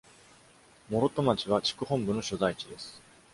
[0.89, 2.99] 諸戸町は地区本部の所在地です。